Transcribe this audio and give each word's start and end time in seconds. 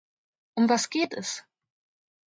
Um 0.57 0.67
was 0.67 0.89
geht 0.89 1.13
es? 1.13 1.45